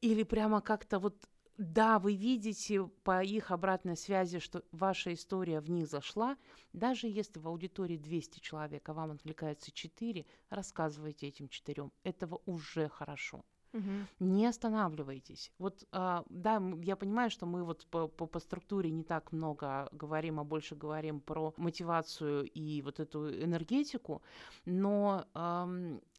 [0.00, 1.28] или прямо как-то вот
[1.60, 6.38] да, вы видите по их обратной связи, что ваша история в них зашла,
[6.72, 11.92] даже если в аудитории 200 человек, а вам отвлекается 4, рассказывайте этим четырем.
[12.02, 13.44] Этого уже хорошо.
[13.72, 14.06] Мгм.
[14.18, 15.52] Не останавливайтесь.
[15.58, 19.88] Вот, а, да, я понимаю, что мы вот по, по, по структуре не так много
[19.92, 24.22] говорим, а больше говорим про мотивацию и вот эту энергетику,
[24.66, 25.24] но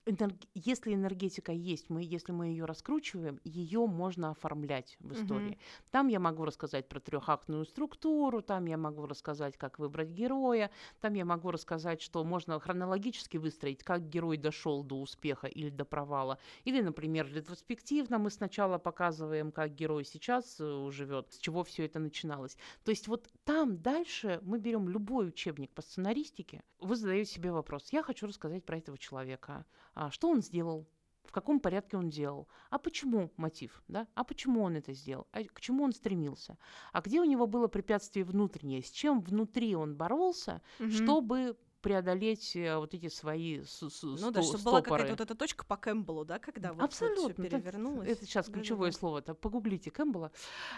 [0.05, 5.57] энерг- если энергетика есть, мы, если мы ее раскручиваем, ее можно оформлять в истории.
[5.91, 11.13] Там я могу рассказать про трехактную структуру, там я могу рассказать, как выбрать героя, там
[11.13, 16.39] я могу рассказать, что можно хронологически выстроить, как герой дошел до успеха или до провала.
[16.63, 21.99] Или, например, ретроспективно мы сначала показываем, как герой сейчас э, живет, с чего все это
[21.99, 22.57] начиналось.
[22.83, 27.89] То есть вот там дальше мы берем любой учебник по сценаристике, вы задаете себе вопрос,
[27.91, 30.87] я хочу рассказать про этого человека, а, что он сделал,
[31.23, 35.43] в каком порядке он делал, а почему мотив, да, а почему он это сделал, а
[35.43, 36.57] к чему он стремился,
[36.93, 40.91] а где у него было препятствие внутреннее, с чем внутри он боролся, Мгм.
[40.91, 45.03] чтобы преодолеть э, вот эти свои с- с- Ну да, чтобы была стопоры.
[45.03, 47.43] какая-то вот эта точка по Кэмпбеллу, да, когда вот Абсолютно.
[47.43, 48.07] да, перевернулось.
[48.07, 48.59] Это сейчас Да-да-да.
[48.61, 49.19] ключевое слово.
[49.19, 50.31] Это погуглите Кэмпбелла.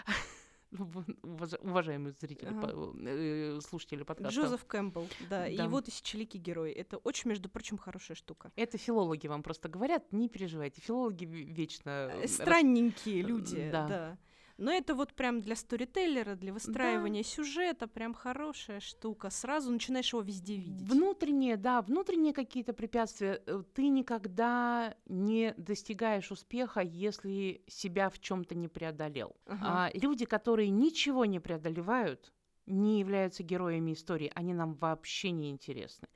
[0.72, 2.60] Уважа- Уважаемые зрители, Ага.
[2.66, 4.34] по- э, слушатели подкаста.
[4.34, 5.64] Джозеф Кэмпбелл, да, и Да.
[5.64, 6.72] его тысячеликий герой.
[6.72, 8.50] Это очень, между прочим, хорошая штука.
[8.56, 10.80] Это филологи вам просто говорят, не переживайте.
[10.80, 12.10] Филологи ве- вечно...
[12.12, 13.86] Э, Странненькие люди, да.
[13.88, 14.18] да.
[14.56, 19.30] Но это вот прям для сторителлера, для выстраивания сюжета прям хорошая штука.
[19.30, 20.88] Сразу начинаешь его везде видеть.
[20.88, 23.42] Внутренние, да, внутренние какие-то препятствия.
[23.46, 29.34] э, Ты никогда не достигаешь успеха, если себя в чем-то не преодолел.
[29.46, 29.60] Ага.
[29.62, 32.32] А люди, которые ничего не преодолевают,
[32.66, 36.08] не являются героями истории, они нам вообще не интересны.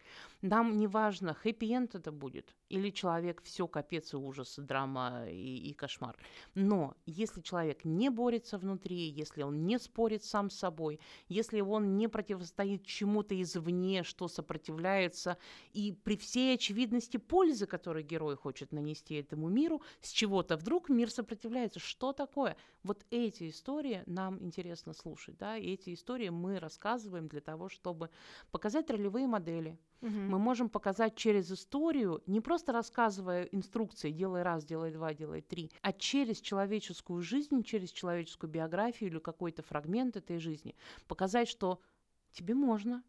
[0.42, 5.74] Нам не важно, хэппи-энд это будет, или человек все капец и ужас, драма и, и
[5.74, 6.16] кошмар.
[6.54, 11.96] Но если человек не борется внутри, если он не спорит сам с собой, если он
[11.96, 15.38] не противостоит чему-то извне, что сопротивляется,
[15.72, 21.10] и при всей очевидности пользы, которую герой хочет нанести этому миру, с чего-то вдруг мир
[21.10, 21.80] сопротивляется.
[21.80, 22.56] Что такое?
[22.84, 28.10] Вот эти истории нам интересно слушать, да, и эти истории мы рассказываем для того, чтобы
[28.52, 30.27] показать ролевые модели, Мгм.
[30.28, 35.72] Мы можем показать через историю, не просто рассказывая инструкции «делай раз, делай два, делай три»,
[35.80, 41.80] а через человеческую жизнь, через человеческую биографию или какой-то фрагмент этой жизни, показать, что
[42.32, 43.02] тебе можно,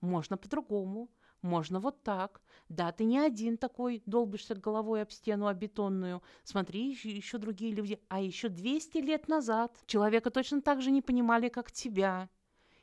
[0.00, 1.08] можно по-другому,
[1.42, 2.42] можно вот так.
[2.68, 6.22] Да, ты не один такой, долбишься головой об стену, об бетонную.
[6.42, 8.00] Смотри, еще другие люди.
[8.08, 12.28] А еще 200 лет назад человека точно так же не понимали, как тебя.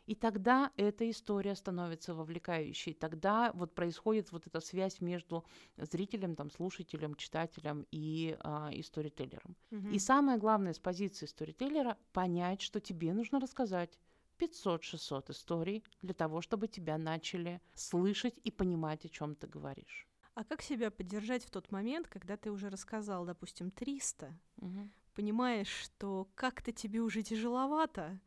[0.05, 2.93] И тогда эта история становится вовлекающей.
[2.93, 5.45] Тогда вот происходит вот эта связь между
[5.77, 9.55] зрителем, там, слушателем, читателем и, а, и сторителлером.
[9.71, 9.93] Мгм.
[9.93, 13.99] И самое главное с позиции сторителлера понять, что тебе нужно рассказать
[14.37, 20.07] 500-600 историй для того, чтобы тебя начали слышать и понимать, о чем ты говоришь.
[20.33, 24.91] А как себя поддержать в тот момент, когда ты уже рассказал, допустим, 300, Мгм.
[25.13, 28.19] понимаешь, что как-то тебе уже тяжеловато,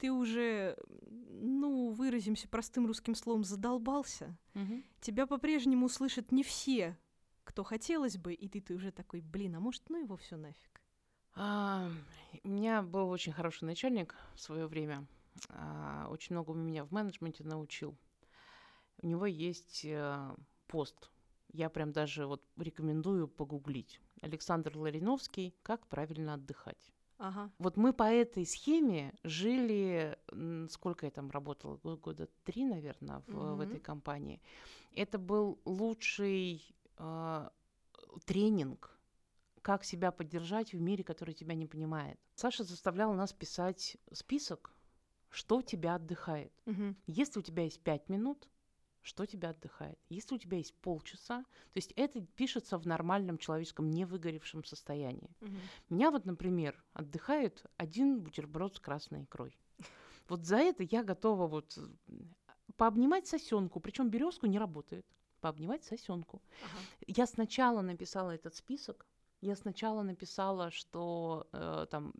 [0.00, 0.76] ты уже,
[1.08, 4.82] ну, выразимся простым русским словом, задолбался, Мгм.
[5.00, 6.98] тебя по-прежнему слышат не все,
[7.44, 10.80] кто хотелось бы, и ты, ты уже такой, блин, а может, ну его все нафиг.
[11.34, 11.90] А,
[12.42, 15.06] у меня был очень хороший начальник в свое время.
[15.48, 17.96] А, очень много у меня в менеджменте научил.
[19.02, 20.34] У него есть э,
[20.66, 21.10] пост.
[21.52, 24.00] Я прям даже вот рекомендую погуглить.
[24.22, 26.92] Александр Лариновский «Как правильно отдыхать».
[27.20, 27.50] Ага.
[27.58, 30.16] Вот мы по этой схеме жили,
[30.70, 33.60] сколько я там работала, Го- года три, наверное, в, в Мгм.
[33.60, 34.40] этой компании.
[34.96, 37.52] Это был лучший а,
[38.24, 38.98] тренинг,
[39.60, 42.18] как себя поддержать в мире, который тебя не понимает.
[42.34, 44.72] Саша заставлял нас писать список,
[45.28, 46.52] что тебя отдыхает.
[46.64, 46.96] Мгм.
[47.06, 48.48] Если у тебя есть пять минут,
[49.02, 49.98] что тебя отдыхает?
[50.08, 55.34] Если у тебя есть полчаса, то есть это пишется в нормальном человеческом невыгоревшем состоянии.
[55.40, 55.58] Мгм.
[55.88, 59.58] Меня вот, например, отдыхает один бутерброд с красной икрой.
[60.28, 62.12] Вот за это я готова вот э,
[62.76, 65.06] пообнимать сосенку, причем березку не работает.
[65.40, 66.42] Пообнимать сосенку.
[66.62, 66.84] Ага.
[67.06, 69.06] Я сначала написала этот список.
[69.40, 72.12] Я сначала написала, что э, там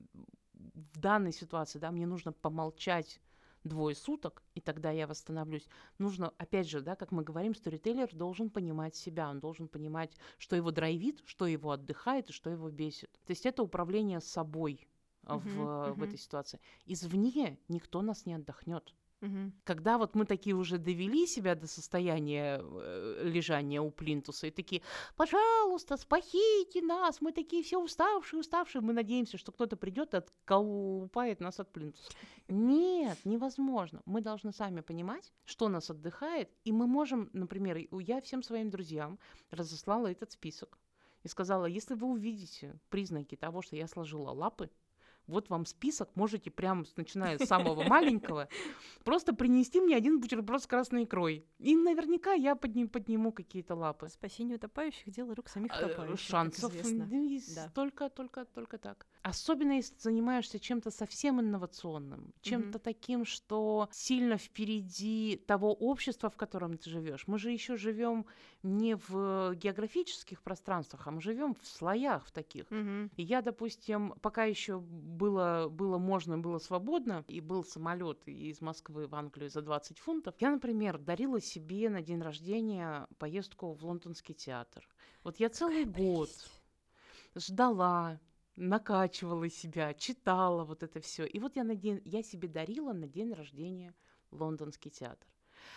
[0.54, 3.20] в данной ситуации, да, мне нужно помолчать
[3.64, 5.68] двое суток, и тогда я восстановлюсь.
[5.98, 10.56] Нужно, опять же, да, как мы говорим, сторителлер должен понимать себя, он должен понимать, что
[10.56, 13.10] его драйвит, что его отдыхает и что его бесит.
[13.26, 14.88] То есть это управление собой
[15.24, 16.60] а, в, э, в этой ситуации.
[16.86, 18.94] Извне никто нас не отдохнет.
[19.20, 19.52] Мгм.
[19.64, 24.82] Когда вот мы такие уже довели себя до состояния э, лежания у плинтуса и такие,
[25.16, 31.40] пожалуйста, спасите нас, мы такие все уставшие, уставшие, мы надеемся, что кто-то придет и отколупает
[31.40, 32.10] нас от плинтуса.
[32.48, 34.00] Нет, невозможно.
[34.06, 39.18] Мы должны сами понимать, что нас отдыхает, и мы можем, например, я всем своим друзьям
[39.50, 40.78] разослала этот список
[41.22, 44.70] и сказала, если вы увидите признаки того, что я сложила лапы,
[45.30, 48.48] вот вам список, можете прям, с- начиная с самого маленького,
[49.04, 51.44] просто принести мне один бутерброд с красной икрой.
[51.58, 54.08] И наверняка я подним, подниму какие-то лапы.
[54.08, 57.70] Спасение утопающих– дело рук самих Э, утопающих, Шансов с- Да.
[57.74, 59.06] только, только, только так.
[59.22, 66.36] Особенно если ты занимаешься чем-то совсем инновационным, чем-то таким, что сильно впереди того общества, в
[66.36, 67.26] котором ты живешь.
[67.26, 68.26] Мы же еще живем
[68.62, 72.70] не в географических пространствах, а мы живем в слоях в таких.
[72.70, 73.10] Мгм.
[73.16, 79.06] И я, допустим, пока еще было, было можно, было свободно, и был самолет из Москвы
[79.06, 84.34] в Англию за 20 фунтов, я, например, дарила себе на день рождения поездку в лондонский
[84.34, 84.86] театр.
[85.22, 86.30] Вот я целый год
[87.34, 88.20] ждала,
[88.56, 91.24] накачивала себя, читала вот это все.
[91.24, 93.94] И вот я, на день, я себе дарила на день рождения
[94.30, 95.29] лондонский театр.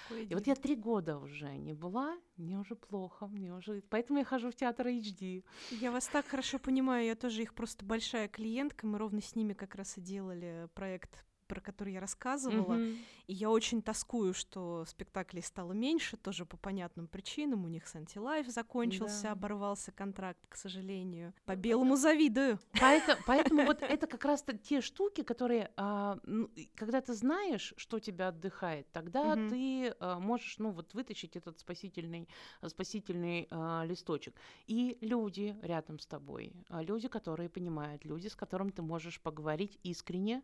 [0.08, 3.82] Какое И вот я три года уже не была, мне уже плохо, мне уже...
[3.90, 5.44] Поэтому я хожу в театр HD.
[5.72, 9.54] Я вас так хорошо понимаю, я тоже их просто большая клиентка, мы ровно с ними
[9.54, 12.76] как раз и делали проект про который я рассказывала.
[12.76, 12.98] Мгм.
[13.28, 17.66] И я очень тоскую, что спектаклей стало меньше, тоже по понятным причинам.
[17.66, 19.32] У них с NT Live закончился, Да.
[19.32, 21.34] оборвался контракт, к сожалению.
[21.46, 22.60] По белому завидую.
[22.80, 28.00] Поэтому, поэтому вот это как раз те штуки, которые, а, ну, когда ты знаешь, что
[28.00, 29.50] тебя отдыхает, тогда Мгм.
[29.50, 32.28] ты а, можешь, ну, вот вытащить этот спасительный,
[32.68, 34.36] спасительный а, листочек.
[34.68, 39.80] И люди рядом с тобой, а, люди, которые понимают, люди, с которыми ты можешь поговорить
[39.84, 40.42] искренне,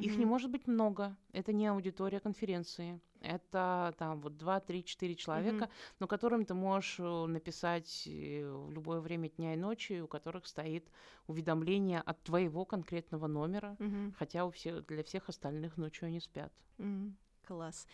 [0.00, 1.16] Их не может быть много.
[1.32, 3.00] Это не аудитория конференции.
[3.20, 5.70] Это там вот два, три, четыре человека, Мгм.
[6.00, 10.46] но которым ты можешь э, написать э, в любое время дня и ночи, у которых
[10.46, 10.88] стоит
[11.26, 14.14] уведомление от твоего конкретного номера, Мгм.
[14.18, 16.52] хотя у всех, для всех остальных ночью они спят.
[16.78, 17.86] М, Класс.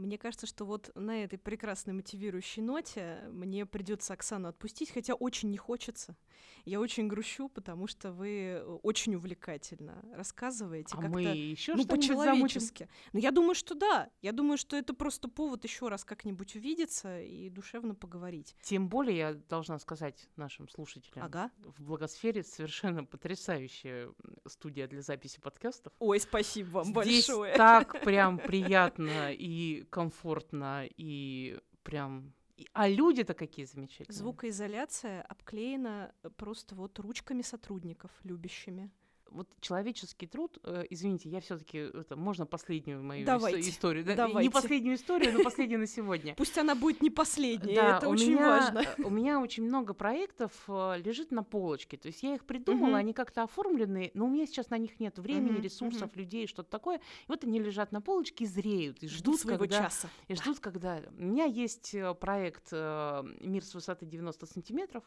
[0.00, 5.50] Мне кажется, что вот на этой прекрасной мотивирующей ноте мне придется Оксану отпустить, хотя очень
[5.50, 6.16] не хочется.
[6.64, 10.94] Я очень грущу, потому что вы э, очень увлекательно рассказываете.
[10.94, 12.88] А как-то, мы еще ну, по-человечески.
[13.12, 14.10] Ну, я думаю, что да.
[14.22, 18.56] Я думаю, что это просто повод еще раз как-нибудь увидеться и душевно поговорить.
[18.62, 21.50] Тем более я должна сказать нашим слушателям, Ага.
[21.58, 24.10] в Благосфере совершенно потрясающая
[24.46, 25.92] студия для записи подкастов.
[25.98, 27.54] Ой, спасибо вам Здесь большое.
[27.54, 32.32] так прям приятно и комфортно, и прям...
[32.72, 34.18] А люди-то какие замечательные.
[34.18, 38.90] Звукоизоляция обклеена просто вот ручками сотрудников, любящими.
[39.30, 44.12] Вот человеческий труд, э, извините, я все-таки это можно последнюю мою ис- Давайте, историю, да,
[44.12, 44.50] не давайте.
[44.50, 46.34] последнюю историю, но последнюю на сегодня.
[46.36, 48.78] Пусть она будет не последней, Да, это очень меня, важно.
[48.80, 51.96] э, У меня очень много проектов э, лежит на полочке.
[51.96, 55.18] То есть я их придумала, они как-то оформлены, но у меня сейчас на них нет
[55.18, 56.96] времени, ресурсов, людей, что-то такое.
[56.98, 60.08] И вот они лежат на полочке и зреют, и ждут, своего когда, часа.
[60.28, 61.00] и ждут, когда...
[61.16, 65.04] У меня есть проект э, «Мир с высоты 90 сантиметров».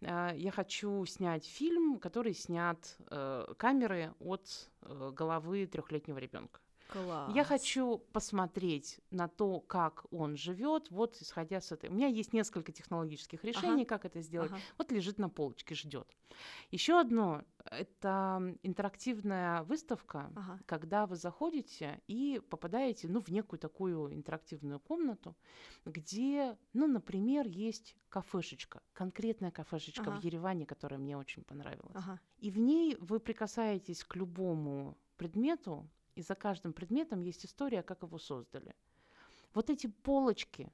[0.00, 2.78] Э, Я хочу снять фильм, который снят
[3.10, 6.60] э, камеры от э, головы трехлетнего ребенка.
[6.88, 7.34] Класс.
[7.34, 11.90] Я хочу посмотреть на то, как он живет, вот исходя с этой.
[11.90, 14.52] У меня есть несколько технологических решений, как это сделать.
[14.52, 14.60] Ага.
[14.78, 16.08] Вот лежит на полочке, ждет.
[16.70, 20.60] Еще одно это интерактивная выставка, Ага.
[20.66, 25.34] когда вы заходите и попадаете, ну, в некую такую интерактивную комнату,
[25.84, 30.20] где, ну, например, есть кафешечка, конкретная кафешечка Ага.
[30.20, 31.96] в Ереване, которая мне очень понравилась.
[31.96, 32.20] Ага.
[32.38, 38.02] И в ней вы прикасаетесь к любому предмету, и за каждым предметом есть история, как
[38.02, 38.74] его создали.
[39.54, 40.72] Вот эти полочки,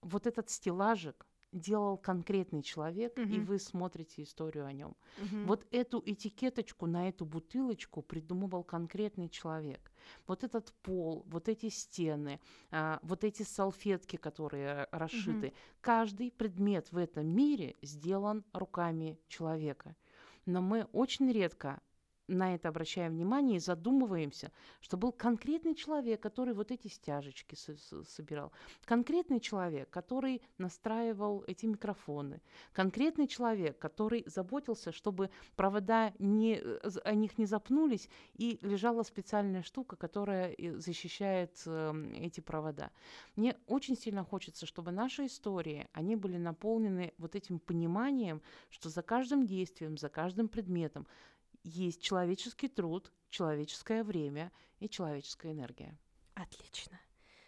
[0.00, 3.44] вот этот стеллажик делал конкретный человек, и Мгм.
[3.46, 4.96] вы смотрите историю о нем.
[5.16, 5.46] Мгм.
[5.46, 9.90] Вот эту этикеточку на эту бутылочку придумывал конкретный человек.
[10.26, 15.54] Вот этот пол, вот эти стены, а, вот эти салфетки, которые расшиты.
[15.80, 19.96] Каждый предмет в этом мире сделан руками человека.
[20.44, 21.80] Но мы очень редко
[22.28, 27.76] на это обращаем внимание и задумываемся, что был конкретный человек, который вот эти стяжечки со-
[27.76, 28.52] со- собирал,
[28.84, 32.40] конкретный человек, который настраивал эти микрофоны,
[32.72, 39.62] конкретный человек, который заботился, чтобы провода не, э, о них не запнулись, и лежала специальная
[39.62, 42.90] штука, которая и защищает эм, эти провода.
[43.36, 49.02] Мне очень сильно хочется, чтобы наши истории, они были наполнены вот этим пониманием, что за
[49.02, 51.06] каждым действием, за каждым предметом
[51.62, 55.98] есть человеческий труд, человеческое время и человеческая энергия.
[56.34, 57.00] Отлично.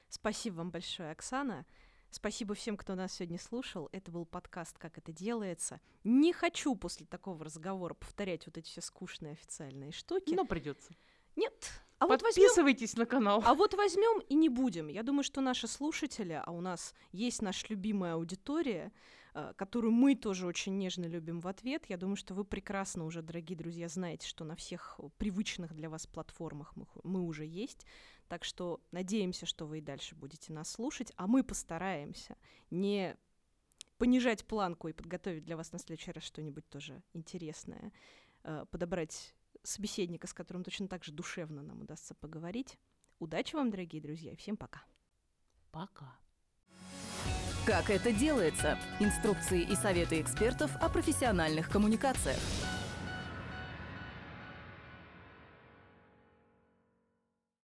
[0.09, 1.67] Спасибо вам большое, Оксана.
[2.11, 3.89] Спасибо всем, кто нас сегодня слушал.
[3.93, 5.81] Это был подкаст «Как это делается».
[6.03, 10.35] Не хочу после такого разговора повторять вот эти все скучные официальные штуки.
[10.35, 10.93] Но придется.
[11.37, 11.71] Нет.
[11.99, 13.43] А вот возьмем Подписывайтесь на канал.
[13.47, 14.89] А вот возьмем и не будем.
[14.89, 18.91] Я думаю, что наши слушатели, а у нас есть наша любимая аудитория,
[19.57, 21.87] которую мы тоже очень нежно любим в ответ.
[21.89, 26.07] Я думаю, что вы прекрасно уже, дорогие друзья, знаете, что на всех привычных для вас
[26.07, 27.87] платформах мы, мы уже есть.
[28.29, 32.37] Так что надеемся, что вы и дальше будете нас слушать, а мы постараемся
[32.71, 33.17] не
[33.99, 37.93] понижать планку и подготовить для вас на следующий раз что-нибудь тоже интересное,
[38.45, 42.79] э, подобрать собеседника, с которым точно так же душевно нам удастся поговорить.
[43.19, 44.83] Удачи вам, дорогие друзья, и всем пока.
[45.71, 46.19] Пока.
[47.67, 48.79] Как это делается?
[49.01, 52.39] Инструкции и советы экспертов о профессиональных коммуникациях.